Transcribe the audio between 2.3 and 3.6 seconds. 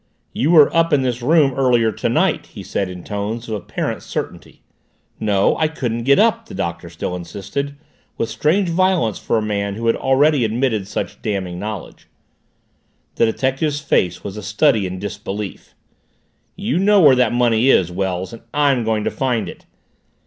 he said in tones of